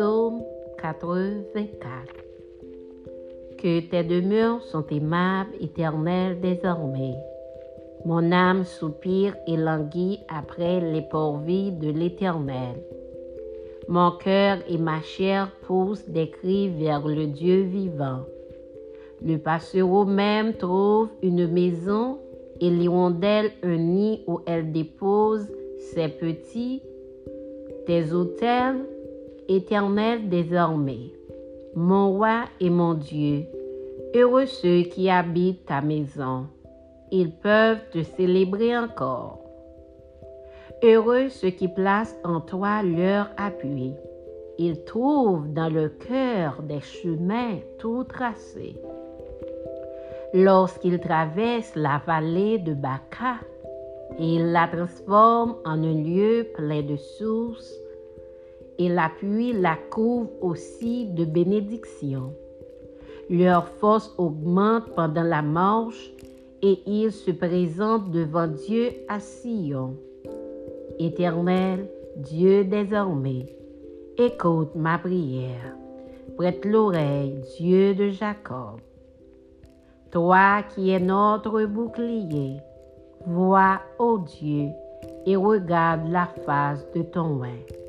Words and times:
184. 0.00 1.68
Que 3.58 3.80
tes 3.80 4.02
demeures 4.02 4.62
sont 4.62 4.86
aimables, 4.86 5.50
éternelles 5.60 6.40
désormais. 6.40 7.16
Mon 8.06 8.32
âme 8.32 8.64
soupire 8.64 9.36
et 9.46 9.58
languit 9.58 10.20
après 10.30 10.80
les 10.80 11.02
porvis 11.02 11.72
de 11.72 11.90
l'Éternel. 11.90 12.76
Mon 13.88 14.12
cœur 14.12 14.56
et 14.70 14.78
ma 14.78 15.02
chair 15.02 15.50
poussent 15.66 16.08
des 16.08 16.30
cris 16.30 16.70
vers 16.70 17.06
le 17.06 17.26
Dieu 17.26 17.64
vivant. 17.64 18.24
Le 19.22 19.36
passereau 19.36 20.06
même 20.06 20.54
trouve 20.54 21.08
une 21.22 21.46
maison 21.46 22.20
et 22.58 22.70
l'hirondelle 22.70 23.50
un 23.62 23.76
nid 23.76 24.24
où 24.26 24.40
elle 24.46 24.72
dépose 24.72 25.46
ses 25.92 26.08
petits. 26.08 26.80
Tes 27.84 28.14
autels 28.14 28.86
éternels 29.50 30.28
désormais, 30.28 31.10
mon 31.74 32.12
roi 32.12 32.44
et 32.60 32.70
mon 32.70 32.94
Dieu, 32.94 33.46
heureux 34.14 34.46
ceux 34.46 34.82
qui 34.82 35.10
habitent 35.10 35.66
ta 35.66 35.80
maison, 35.80 36.46
ils 37.10 37.32
peuvent 37.32 37.82
te 37.92 38.04
célébrer 38.04 38.78
encore. 38.78 39.40
Heureux 40.84 41.28
ceux 41.30 41.50
qui 41.50 41.66
placent 41.66 42.16
en 42.22 42.40
toi 42.40 42.84
leur 42.84 43.28
appui. 43.36 43.92
Ils 44.56 44.84
trouvent 44.84 45.52
dans 45.52 45.68
le 45.68 45.88
cœur 45.88 46.62
des 46.62 46.80
chemins 46.80 47.58
tout 47.80 48.04
tracés. 48.04 48.76
Lorsqu'ils 50.32 51.00
traversent 51.00 51.74
la 51.74 52.00
vallée 52.06 52.58
de 52.58 52.72
Baca, 52.72 53.40
ils 54.16 54.52
la 54.52 54.68
transforment 54.68 55.56
en 55.64 55.82
un 55.82 55.94
lieu 55.94 56.46
plein 56.54 56.82
de 56.82 56.96
sources, 56.96 57.74
et 58.80 58.88
la 58.88 59.10
la 59.60 59.76
couvre 59.90 60.30
aussi 60.40 61.04
de 61.04 61.26
bénédictions. 61.26 62.32
Leur 63.28 63.68
force 63.68 64.14
augmente 64.16 64.86
pendant 64.96 65.22
la 65.22 65.42
marche 65.42 66.10
et 66.62 66.78
ils 66.86 67.12
se 67.12 67.30
présentent 67.30 68.10
devant 68.10 68.46
Dieu 68.48 68.92
à 69.06 69.20
Sion. 69.20 69.96
Éternel, 70.98 71.90
Dieu 72.16 72.64
désormais, 72.64 73.54
écoute 74.16 74.74
ma 74.74 74.96
prière. 74.98 75.76
Prête 76.38 76.64
l'oreille, 76.64 77.38
Dieu 77.58 77.94
de 77.94 78.08
Jacob. 78.08 78.80
Toi 80.10 80.62
qui 80.74 80.90
es 80.90 81.00
notre 81.00 81.64
bouclier, 81.66 82.56
vois, 83.26 83.82
ô 83.98 84.18
Dieu, 84.18 84.68
et 85.26 85.36
regarde 85.36 86.10
la 86.10 86.26
face 86.46 86.90
de 86.94 87.02
ton 87.02 87.36
roi. 87.36 87.79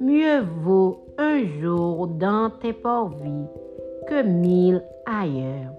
Mieux 0.00 0.42
vaut 0.62 1.06
un 1.18 1.44
jour 1.60 2.06
dans 2.06 2.50
tes 2.50 2.72
porvis 2.72 3.46
que 4.08 4.22
mille 4.22 4.80
ailleurs. 5.04 5.72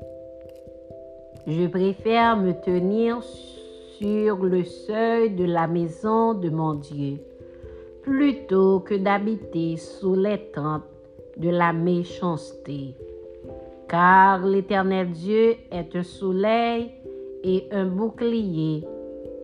Je 1.48 1.68
préfère 1.68 2.36
me 2.36 2.52
tenir 2.52 3.24
sur 3.24 4.36
le 4.44 4.66
seuil 4.66 5.30
de 5.32 5.46
la 5.46 5.68
maison 5.68 6.34
de 6.34 6.50
mon 6.50 6.74
Dieu, 6.74 7.20
plutôt 8.04 8.82
que 8.82 8.96
d'habiter 8.96 9.78
sous 9.78 10.16
les 10.16 10.52
tentes 10.54 10.84
de 11.38 11.50
la 11.50 11.72
méchanceté. 11.72 12.96
Car 13.88 14.46
l'Éternel 14.46 15.12
Dieu 15.12 15.56
est 15.72 15.96
un 15.96 16.04
soleil 16.04 16.92
et 17.44 17.70
un 17.72 17.86
bouclier. 17.86 18.86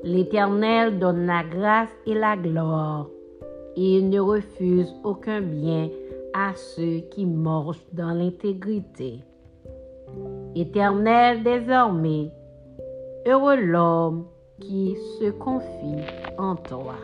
L'Éternel 0.03 0.99
donne 0.99 1.25
la 1.25 1.43
grâce 1.43 1.95
et 2.05 2.13
la 2.13 2.35
gloire. 2.35 3.07
Il 3.77 4.09
ne 4.09 4.19
refuse 4.19 4.93
aucun 5.03 5.41
bien 5.41 5.89
à 6.33 6.53
ceux 6.55 6.99
qui 7.11 7.25
marchent 7.25 7.85
dans 7.93 8.11
l'intégrité. 8.11 9.19
Éternel 10.55 11.43
désormais, 11.43 12.31
heureux 13.25 13.58
l'homme 13.58 14.27
qui 14.61 14.95
se 15.19 15.30
confie 15.31 16.02
en 16.37 16.55
toi. 16.55 16.95